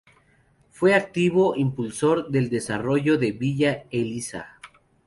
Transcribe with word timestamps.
Fue 0.71 0.95
activo 0.95 1.55
impulsor 1.55 2.29
del 2.31 2.49
desarrollo 2.49 3.19
de 3.19 3.33
Villa 3.33 3.83
Elisa. 3.91 4.59